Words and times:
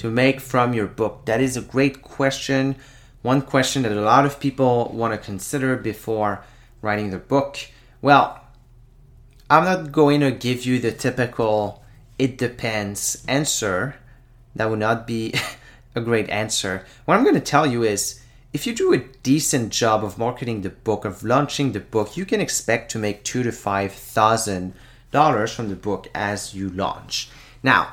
to 0.00 0.10
make 0.10 0.40
from 0.40 0.72
your 0.72 0.86
book? 0.86 1.26
That 1.26 1.42
is 1.42 1.58
a 1.58 1.60
great 1.60 2.00
question. 2.00 2.76
One 3.20 3.42
question 3.42 3.82
that 3.82 3.92
a 3.92 4.00
lot 4.00 4.24
of 4.24 4.40
people 4.40 4.90
want 4.94 5.12
to 5.12 5.18
consider 5.18 5.76
before 5.76 6.42
writing 6.80 7.10
their 7.10 7.18
book. 7.18 7.58
Well, 8.00 8.40
I'm 9.50 9.64
not 9.64 9.92
going 9.92 10.20
to 10.20 10.30
give 10.30 10.64
you 10.64 10.78
the 10.78 10.90
typical 10.90 11.84
it 12.18 12.38
depends 12.38 13.22
answer. 13.28 13.96
That 14.56 14.70
would 14.70 14.78
not 14.78 15.06
be 15.06 15.34
a 15.94 16.00
great 16.00 16.30
answer. 16.30 16.86
What 17.04 17.18
I'm 17.18 17.24
going 17.24 17.34
to 17.34 17.40
tell 17.42 17.66
you 17.66 17.82
is 17.82 18.22
if 18.54 18.66
you 18.66 18.74
do 18.74 18.94
a 18.94 19.04
decent 19.22 19.70
job 19.70 20.02
of 20.02 20.16
marketing 20.16 20.62
the 20.62 20.70
book, 20.70 21.04
of 21.04 21.22
launching 21.22 21.72
the 21.72 21.80
book, 21.80 22.16
you 22.16 22.24
can 22.24 22.40
expect 22.40 22.90
to 22.92 22.98
make 22.98 23.22
two 23.22 23.42
to 23.42 23.52
five 23.52 23.92
thousand 23.92 24.72
dollars 25.10 25.52
from 25.52 25.68
the 25.68 25.76
book 25.76 26.08
as 26.14 26.54
you 26.54 26.70
launch. 26.70 27.28
Now, 27.62 27.92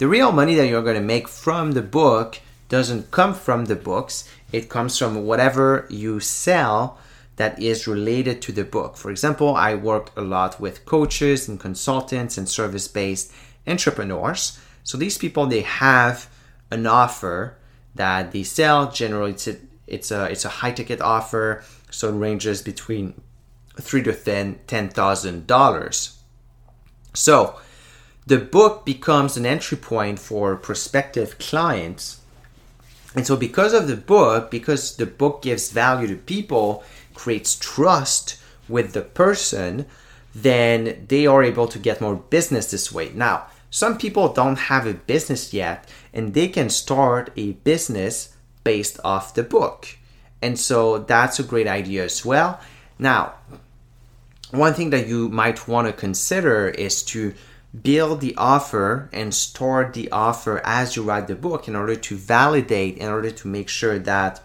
the 0.00 0.08
real 0.08 0.32
money 0.32 0.54
that 0.54 0.66
you're 0.66 0.82
going 0.82 0.94
to 0.94 1.02
make 1.02 1.28
from 1.28 1.72
the 1.72 1.82
book 1.82 2.40
doesn't 2.70 3.10
come 3.10 3.34
from 3.34 3.66
the 3.66 3.76
books, 3.76 4.26
it 4.50 4.70
comes 4.70 4.96
from 4.96 5.26
whatever 5.26 5.86
you 5.90 6.20
sell 6.20 6.98
that 7.36 7.60
is 7.60 7.86
related 7.86 8.40
to 8.40 8.50
the 8.50 8.64
book. 8.64 8.96
For 8.96 9.10
example, 9.10 9.54
I 9.54 9.74
worked 9.74 10.16
a 10.16 10.22
lot 10.22 10.58
with 10.58 10.86
coaches 10.86 11.48
and 11.48 11.60
consultants 11.60 12.38
and 12.38 12.48
service 12.48 12.88
based 12.88 13.30
entrepreneurs. 13.66 14.58
So 14.84 14.96
these 14.96 15.18
people, 15.18 15.44
they 15.44 15.60
have 15.60 16.30
an 16.70 16.86
offer 16.86 17.58
that 17.94 18.32
they 18.32 18.42
sell. 18.42 18.90
Generally, 18.90 19.32
it's 19.32 19.48
a, 19.48 19.56
it's 19.86 20.10
a, 20.10 20.30
it's 20.30 20.46
a 20.46 20.48
high 20.60 20.72
ticket 20.72 21.02
offer. 21.02 21.62
So 21.90 22.08
it 22.08 22.18
ranges 22.18 22.62
between 22.62 23.20
three 23.78 24.02
to 24.04 24.14
ten 24.14 24.60
ten 24.66 24.88
thousand 24.88 25.46
dollars. 25.46 26.18
So 27.12 27.60
the 28.30 28.38
book 28.38 28.84
becomes 28.84 29.36
an 29.36 29.44
entry 29.44 29.76
point 29.76 30.16
for 30.16 30.54
prospective 30.54 31.36
clients. 31.40 32.20
And 33.12 33.26
so, 33.26 33.36
because 33.36 33.74
of 33.74 33.88
the 33.88 33.96
book, 33.96 34.52
because 34.52 34.94
the 34.94 35.04
book 35.04 35.42
gives 35.42 35.72
value 35.72 36.06
to 36.06 36.14
people, 36.14 36.84
creates 37.12 37.56
trust 37.56 38.40
with 38.68 38.92
the 38.92 39.02
person, 39.02 39.86
then 40.32 41.06
they 41.08 41.26
are 41.26 41.42
able 41.42 41.66
to 41.66 41.78
get 41.80 42.00
more 42.00 42.14
business 42.14 42.70
this 42.70 42.92
way. 42.92 43.10
Now, 43.12 43.46
some 43.68 43.98
people 43.98 44.32
don't 44.32 44.70
have 44.70 44.86
a 44.86 44.94
business 44.94 45.52
yet, 45.52 45.88
and 46.14 46.32
they 46.32 46.46
can 46.46 46.70
start 46.70 47.32
a 47.36 47.54
business 47.64 48.36
based 48.62 49.00
off 49.02 49.34
the 49.34 49.42
book. 49.42 49.88
And 50.40 50.56
so, 50.56 50.98
that's 50.98 51.40
a 51.40 51.42
great 51.42 51.66
idea 51.66 52.04
as 52.04 52.24
well. 52.24 52.60
Now, 52.96 53.34
one 54.52 54.74
thing 54.74 54.90
that 54.90 55.08
you 55.08 55.28
might 55.30 55.66
want 55.66 55.88
to 55.88 55.92
consider 55.92 56.68
is 56.68 57.02
to 57.06 57.34
build 57.82 58.20
the 58.20 58.34
offer 58.36 59.08
and 59.12 59.34
store 59.34 59.90
the 59.92 60.10
offer 60.10 60.60
as 60.64 60.96
you 60.96 61.02
write 61.02 61.28
the 61.28 61.34
book 61.34 61.68
in 61.68 61.76
order 61.76 61.94
to 61.94 62.16
validate, 62.16 62.98
in 62.98 63.08
order 63.08 63.30
to 63.30 63.48
make 63.48 63.68
sure 63.68 63.98
that 63.98 64.42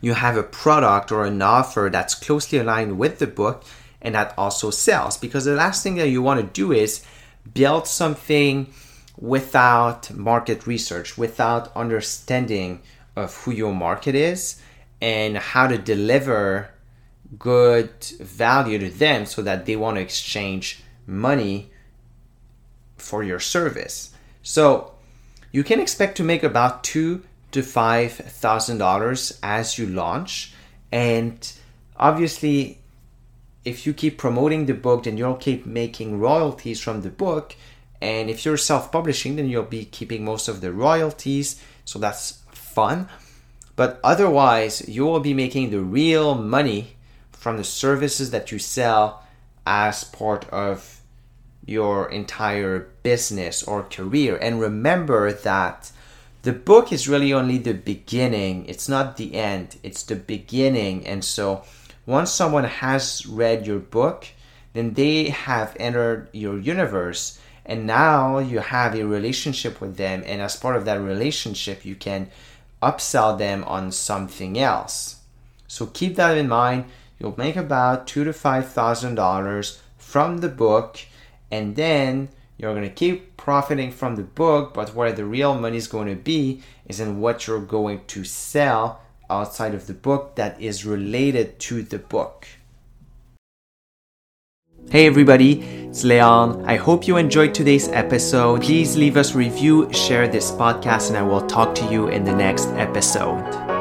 you 0.00 0.14
have 0.14 0.36
a 0.36 0.42
product 0.42 1.12
or 1.12 1.24
an 1.24 1.42
offer 1.42 1.88
that's 1.92 2.14
closely 2.14 2.58
aligned 2.58 2.98
with 2.98 3.18
the 3.18 3.26
book 3.26 3.64
and 4.00 4.14
that 4.14 4.32
also 4.38 4.70
sells. 4.70 5.16
Because 5.16 5.44
the 5.44 5.54
last 5.54 5.82
thing 5.82 5.96
that 5.96 6.08
you 6.08 6.22
want 6.22 6.40
to 6.40 6.46
do 6.46 6.72
is 6.72 7.04
build 7.52 7.86
something 7.86 8.72
without 9.18 10.10
market 10.14 10.66
research, 10.66 11.18
without 11.18 11.74
understanding 11.76 12.80
of 13.16 13.34
who 13.38 13.50
your 13.50 13.74
market 13.74 14.14
is 14.14 14.62
and 15.00 15.36
how 15.36 15.66
to 15.66 15.76
deliver 15.76 16.70
good 17.38 17.90
value 18.20 18.78
to 18.78 18.88
them 18.88 19.26
so 19.26 19.42
that 19.42 19.66
they 19.66 19.76
want 19.76 19.96
to 19.96 20.00
exchange 20.00 20.82
money 21.06 21.70
for 23.08 23.22
your 23.24 23.40
service. 23.40 24.12
So 24.42 24.92
you 25.50 25.64
can 25.64 25.80
expect 25.80 26.16
to 26.18 26.24
make 26.24 26.42
about 26.42 26.84
two 26.84 27.22
to 27.50 27.62
five 27.62 28.12
thousand 28.12 28.78
dollars 28.78 29.38
as 29.42 29.78
you 29.78 29.86
launch, 29.86 30.52
and 30.92 31.52
obviously, 31.96 32.78
if 33.64 33.86
you 33.86 33.92
keep 33.92 34.18
promoting 34.18 34.66
the 34.66 34.74
book, 34.74 35.04
then 35.04 35.16
you'll 35.16 35.34
keep 35.34 35.66
making 35.66 36.20
royalties 36.20 36.80
from 36.80 37.02
the 37.02 37.10
book. 37.10 37.56
And 38.00 38.30
if 38.30 38.44
you're 38.44 38.56
self-publishing, 38.56 39.36
then 39.36 39.48
you'll 39.48 39.64
be 39.64 39.84
keeping 39.84 40.24
most 40.24 40.46
of 40.46 40.60
the 40.60 40.72
royalties. 40.72 41.60
So 41.84 41.98
that's 41.98 42.42
fun. 42.52 43.08
But 43.74 43.98
otherwise, 44.04 44.88
you 44.88 45.04
will 45.04 45.20
be 45.20 45.34
making 45.34 45.70
the 45.70 45.80
real 45.80 46.34
money 46.36 46.96
from 47.32 47.56
the 47.56 47.64
services 47.64 48.30
that 48.30 48.52
you 48.52 48.58
sell 48.58 49.24
as 49.66 50.04
part 50.04 50.48
of 50.50 50.97
your 51.68 52.10
entire 52.10 52.88
business 53.02 53.62
or 53.62 53.82
career. 53.82 54.38
And 54.40 54.60
remember 54.60 55.32
that 55.32 55.92
the 56.42 56.52
book 56.52 56.92
is 56.92 57.08
really 57.08 57.32
only 57.32 57.58
the 57.58 57.74
beginning, 57.74 58.64
it's 58.66 58.88
not 58.88 59.16
the 59.18 59.34
end, 59.34 59.76
it's 59.82 60.02
the 60.02 60.16
beginning. 60.16 61.06
And 61.06 61.22
so 61.22 61.64
once 62.06 62.32
someone 62.32 62.64
has 62.64 63.26
read 63.26 63.66
your 63.66 63.80
book, 63.80 64.26
then 64.72 64.94
they 64.94 65.28
have 65.28 65.76
entered 65.78 66.28
your 66.32 66.58
universe. 66.58 67.38
And 67.66 67.86
now 67.86 68.38
you 68.38 68.60
have 68.60 68.94
a 68.94 69.04
relationship 69.04 69.78
with 69.78 69.98
them. 69.98 70.22
And 70.24 70.40
as 70.40 70.56
part 70.56 70.76
of 70.76 70.86
that 70.86 71.02
relationship, 71.02 71.84
you 71.84 71.96
can 71.96 72.30
upsell 72.82 73.36
them 73.36 73.62
on 73.64 73.92
something 73.92 74.58
else. 74.58 75.16
So 75.66 75.84
keep 75.84 76.16
that 76.16 76.38
in 76.38 76.48
mind. 76.48 76.86
You'll 77.18 77.34
make 77.36 77.56
about 77.56 78.06
two 78.06 78.24
to 78.24 78.32
five 78.32 78.70
thousand 78.72 79.16
dollars 79.16 79.82
from 79.98 80.38
the 80.38 80.48
book 80.48 81.00
and 81.50 81.76
then 81.76 82.28
you're 82.56 82.74
going 82.74 82.88
to 82.88 82.94
keep 82.94 83.36
profiting 83.36 83.92
from 83.92 84.16
the 84.16 84.22
book, 84.22 84.74
but 84.74 84.94
where 84.94 85.12
the 85.12 85.24
real 85.24 85.54
money 85.54 85.76
is 85.76 85.86
going 85.86 86.08
to 86.08 86.16
be 86.16 86.62
is 86.86 87.00
in 87.00 87.20
what 87.20 87.46
you're 87.46 87.60
going 87.60 88.00
to 88.08 88.24
sell 88.24 89.00
outside 89.30 89.74
of 89.74 89.86
the 89.86 89.94
book 89.94 90.34
that 90.36 90.60
is 90.60 90.84
related 90.84 91.58
to 91.60 91.82
the 91.82 91.98
book. 91.98 92.46
Hey 94.90 95.06
everybody, 95.06 95.60
it's 95.60 96.02
Leon. 96.02 96.64
I 96.64 96.76
hope 96.76 97.06
you 97.06 97.18
enjoyed 97.18 97.52
today's 97.52 97.88
episode. 97.88 98.62
Please 98.62 98.96
leave 98.96 99.18
us 99.18 99.34
review, 99.34 99.92
share 99.92 100.26
this 100.26 100.50
podcast, 100.50 101.08
and 101.08 101.18
I 101.18 101.22
will 101.22 101.46
talk 101.46 101.74
to 101.74 101.92
you 101.92 102.08
in 102.08 102.24
the 102.24 102.34
next 102.34 102.68
episode. 102.68 103.77